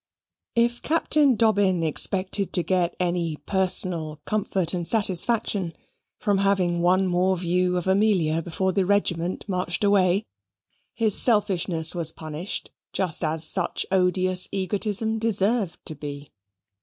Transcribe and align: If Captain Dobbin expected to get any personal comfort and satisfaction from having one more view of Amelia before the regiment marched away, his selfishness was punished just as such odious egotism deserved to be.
If 0.55 0.81
Captain 0.81 1.35
Dobbin 1.35 1.83
expected 1.83 2.51
to 2.53 2.63
get 2.63 2.95
any 2.99 3.35
personal 3.35 4.19
comfort 4.25 4.73
and 4.73 4.87
satisfaction 4.87 5.73
from 6.17 6.39
having 6.39 6.81
one 6.81 7.05
more 7.05 7.37
view 7.37 7.77
of 7.77 7.85
Amelia 7.85 8.41
before 8.41 8.71
the 8.71 8.83
regiment 8.87 9.47
marched 9.47 9.83
away, 9.83 10.25
his 10.95 11.15
selfishness 11.21 11.93
was 11.93 12.11
punished 12.11 12.71
just 12.93 13.23
as 13.23 13.43
such 13.47 13.85
odious 13.91 14.49
egotism 14.51 15.19
deserved 15.19 15.77
to 15.85 15.93
be. 15.93 16.31